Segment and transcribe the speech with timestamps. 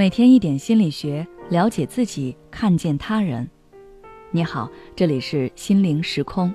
[0.00, 3.46] 每天一点心理学，了解自己，看见他人。
[4.30, 4.66] 你好，
[4.96, 6.50] 这里是心灵时空。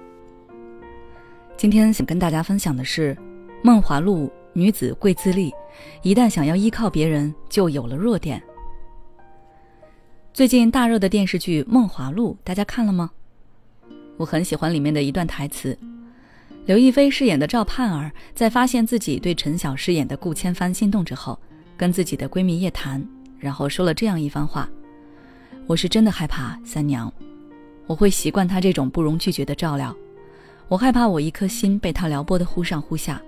[1.55, 3.15] 今天想跟大家分享的是，
[3.61, 5.53] 梦华录女子贵自立，
[6.01, 8.41] 一旦想要依靠别人，就有了弱点。
[10.33, 13.11] 最近大热的电视剧《梦华录》，大家看了吗？
[14.17, 15.77] 我很喜欢里面的一段台词。
[16.65, 21.39] 刘亦菲饰演的赵盼儿，在发现自己对陈晓饰演的顾千帆心动之后，
[21.77, 23.07] 跟自己的闺蜜夜谈，
[23.39, 24.69] 然后说了这样一番话
[25.67, 27.11] ：“我是真的害怕三娘，
[27.87, 29.95] 我会习惯她这种不容拒绝的照料，
[30.67, 33.21] 我害怕我一颗心被她撩拨的忽上忽下，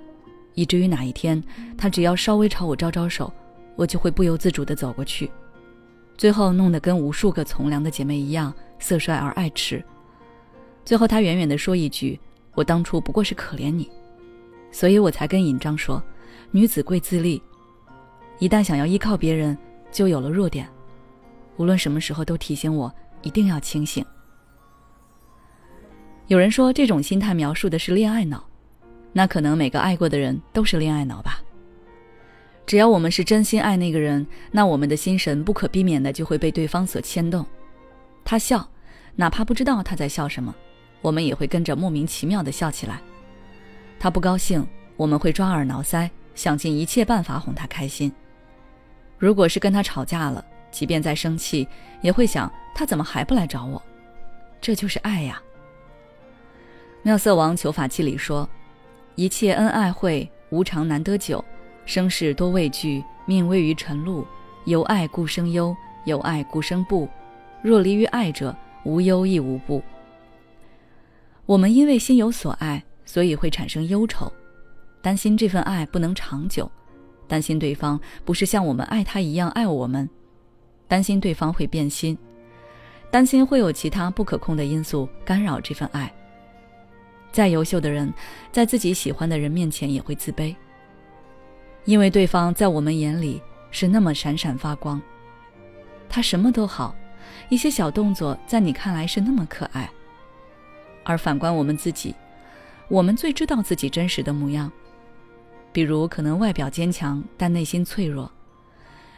[0.54, 1.44] 以至于哪一天
[1.78, 3.32] 她只要稍微朝我招招手，
[3.76, 5.30] 我就会不由自主地走过去，
[6.18, 9.84] 最后弄得跟无数个从良的姐妹一样色衰而爱弛。
[10.86, 12.20] 最后他远远地说一句。”
[12.58, 13.88] 我当初不过是可怜你，
[14.72, 16.02] 所以我才跟尹章说
[16.50, 17.40] ：“女子贵自立，
[18.40, 19.56] 一旦想要依靠别人，
[19.92, 20.68] 就有了弱点。
[21.58, 24.06] 无论什么时候都提醒我一定要清醒。”
[26.28, 28.44] 有人说这种心态描述的是恋爱脑，
[29.14, 31.42] 那可能每个爱过的人都是恋爱脑吧。
[32.66, 37.46] 只要我们是真心爱那个人，那我们的心神不可避免的就会被对方所牵动。
[38.26, 38.70] 他笑，
[39.16, 40.54] 哪怕不知道他在笑什么。
[41.02, 43.00] 我们也会跟着莫名其妙的笑起来。
[43.98, 48.12] 他不高兴，我们会抓耳挠腮，想尽一切办法哄他开心。
[49.18, 51.68] 如果是跟他吵架了，即便再生气，
[52.02, 53.82] 也会想他怎么还不来找我？
[54.62, 55.42] 这就是爱呀。
[57.04, 58.48] 妙色王求法器里说
[59.16, 61.44] ：“一切恩爱会，无常难得久。
[61.86, 64.26] 生事多畏惧，命危于晨露。
[64.66, 67.08] 有爱故生忧，有爱故生怖。
[67.62, 69.82] 若离于爱者，无忧亦无怖。”
[71.46, 74.30] 我们因为心有所爱，所以会产生忧愁，
[75.02, 76.70] 担心这份爱不能长久，
[77.28, 80.10] 担心对方不是像我们爱他一样爱我们，
[80.88, 82.18] 担心对方会变心，
[83.12, 86.12] 担心会有其他不可控的因素干扰这份爱。
[87.32, 88.12] 再优秀的人，
[88.52, 90.56] 在自己喜欢的人面前也会自卑，
[91.86, 95.00] 因为对方在我们眼里是那么闪闪发光，
[96.10, 96.96] 他什么都好，
[97.50, 99.90] 一些小动作在你看来是那么可爱。
[101.04, 102.16] 而反观我们自己，
[102.88, 104.72] 我们最知道自己真实的模样。
[105.78, 108.28] 比如，可能外表坚强，但内心脆弱；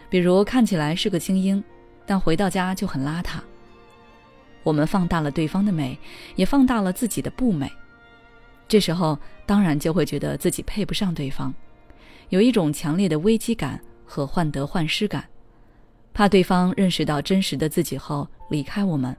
[0.09, 1.63] 比如看起来是个精英，
[2.05, 3.39] 但回到家就很邋遢。
[4.63, 5.97] 我们放大了对方的美，
[6.35, 7.71] 也放大了自己的不美。
[8.67, 11.53] 这时候，当然就会觉得自己配不上对方，
[12.27, 15.23] 有一种强烈的危机感和患得患失感，
[16.13, 19.15] 怕对方认识到真实的自己后离开我们。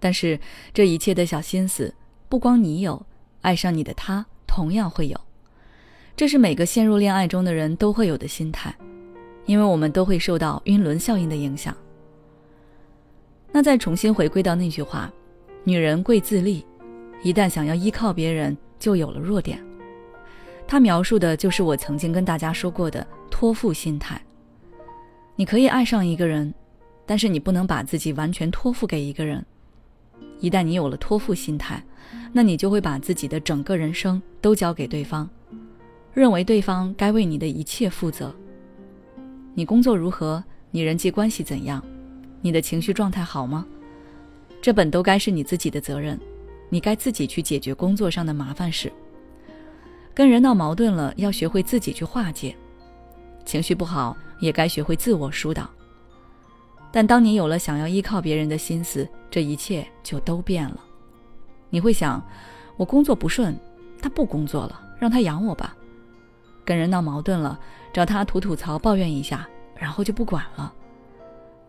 [0.00, 0.40] 但是
[0.72, 1.94] 这一切的小心思，
[2.26, 3.04] 不光你有，
[3.42, 5.25] 爱上你的他同样会有。
[6.16, 8.74] 这是每个陷入恋爱中的人都会有的心态，
[9.44, 11.76] 因为我们都会受到晕轮效应的影响。
[13.52, 15.12] 那再重新回归到那句话
[15.62, 16.64] ：“女人贵自立，
[17.22, 19.62] 一旦想要依靠别人，就有了弱点。”
[20.66, 24.18] 他描述的就是我曾经跟大家说过的托付心态。
[25.36, 26.52] 你可以爱上一个人，
[27.04, 29.44] 但是你不能把自己完全托付给一个人。
[30.40, 31.84] 一旦你有了托付心态，
[32.32, 35.28] 那你就会把自己的整个人生都交给对方，
[36.16, 38.34] 认为对方该为你的一切负责。
[39.52, 40.42] 你工作如何？
[40.70, 41.84] 你人际关系怎样？
[42.40, 43.66] 你的情绪状态好吗？
[44.62, 46.18] 这本都该是你自己的责任，
[46.70, 48.90] 你该自己去解决工作上的麻烦事。
[50.14, 52.54] 跟人闹矛盾了，要学会自己去化解；
[53.44, 55.68] 情绪不好，也该学会自我疏导。
[56.90, 60.82] 但当你有了想要依靠别人的心思，这一切就都变了。
[61.68, 62.26] 你会想，
[62.78, 63.54] 我工作不顺，
[64.00, 65.76] 他不工作了，让他养我吧。
[66.66, 67.58] 跟人闹矛盾了，
[67.94, 70.70] 找他吐吐槽、抱怨一下，然后就不管了。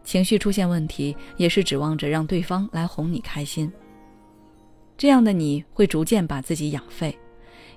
[0.04, 3.72] 情绪出现问题，也是指望着让对方来哄你开心。
[4.98, 7.18] 这样的你会逐渐把自己养废，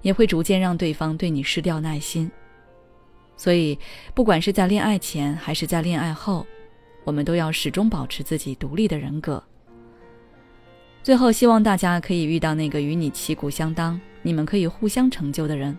[0.02, 2.28] 也会逐渐让对方对你失掉耐心。
[3.36, 3.78] 所以，
[4.14, 6.44] 不管是在恋爱前还是在恋爱后。
[7.02, 9.42] 我们都要始终保持自己独立的人格。
[11.02, 15.76] 最后，希望大家可以遇到那个与你旗鼓相当、你们可以互相成就的人。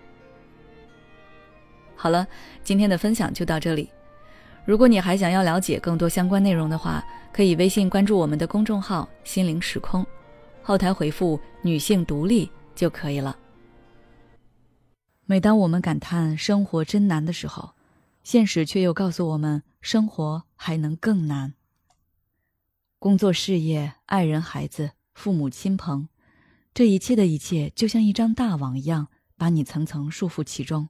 [2.01, 2.27] 好了，
[2.63, 3.87] 今天的分享就到这里。
[4.65, 10.03] 如果你还想要了解更多相关内容的话，可以微信关注我们的公众号“心灵时空”，
[10.63, 13.37] 后台回复“女性独立”就可以了。
[15.27, 17.75] 每当我们感叹生活真难的时候，
[18.23, 21.53] 现实却又告诉我们，生活还能更难。
[22.97, 26.07] 工作、事业、爱人、孩子、父母亲朋，
[26.73, 30.89] 这一切的一切，就像一张大网一样，把你层层束缚其中。